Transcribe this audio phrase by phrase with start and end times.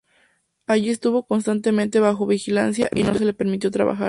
[0.65, 3.99] Allí estuvo constantemente bajo vigilancia y no se le permitió trabajar.